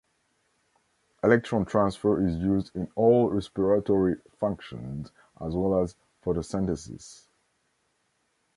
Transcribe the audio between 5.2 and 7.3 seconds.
as well as photosynthesis.